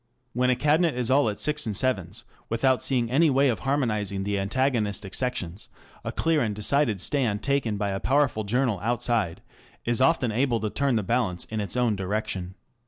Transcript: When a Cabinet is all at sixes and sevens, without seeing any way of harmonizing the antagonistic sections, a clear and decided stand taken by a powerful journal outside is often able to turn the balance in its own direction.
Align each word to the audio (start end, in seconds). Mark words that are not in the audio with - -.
When 0.33 0.49
a 0.49 0.55
Cabinet 0.55 0.95
is 0.95 1.11
all 1.11 1.29
at 1.29 1.39
sixes 1.39 1.67
and 1.67 1.77
sevens, 1.77 2.23
without 2.49 2.81
seeing 2.81 3.11
any 3.11 3.29
way 3.29 3.49
of 3.49 3.59
harmonizing 3.59 4.23
the 4.23 4.39
antagonistic 4.39 5.13
sections, 5.13 5.69
a 6.03 6.11
clear 6.11 6.41
and 6.41 6.55
decided 6.55 6.99
stand 6.99 7.43
taken 7.43 7.77
by 7.77 7.89
a 7.89 7.99
powerful 7.99 8.43
journal 8.43 8.79
outside 8.81 9.43
is 9.85 10.01
often 10.01 10.31
able 10.31 10.59
to 10.61 10.71
turn 10.71 10.95
the 10.95 11.03
balance 11.03 11.45
in 11.45 11.59
its 11.61 11.77
own 11.77 11.95
direction. 11.95 12.55